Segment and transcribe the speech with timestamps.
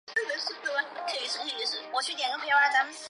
[0.07, 1.45] 她生了最小的
[2.43, 2.93] 女儿